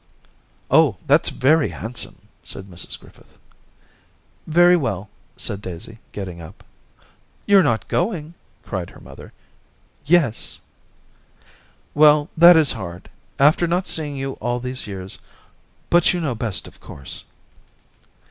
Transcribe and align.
'Oh, 0.71 0.97
that's 1.05 1.29
very 1.29 1.69
handsome!' 1.69 2.27
said 2.43 2.65
Mrs 2.65 2.99
Griffith.' 2.99 3.37
Very 4.57 4.75
well/ 4.75 5.11
said 5.37 5.61
Daisy, 5.61 5.99
getting 6.11 6.41
up. 6.41 6.63
* 7.07 7.45
YouVe 7.47 7.63
not 7.63 7.87
going?' 7.87 8.33
cried 8.65 8.89
her 8.89 8.99
mother.' 8.99 9.31
Yes.' 10.17 10.59
* 11.33 11.93
Well, 11.93 12.31
that 12.35 12.57
is 12.57 12.71
hard. 12.71 13.11
After 13.37 13.67
not 13.67 13.85
seeing 13.85 14.15
you 14.17 14.31
all 14.41 14.59
these 14.59 14.87
years. 14.87 15.19
But 15.91 16.13
you 16.13 16.19
know 16.19 16.33
best, 16.33 16.67
of 16.67 16.79
course 16.79 17.23